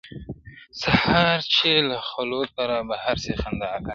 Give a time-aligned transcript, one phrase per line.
[0.81, 3.87] سهار چي له خلوته را بهر سې خندا راسي؛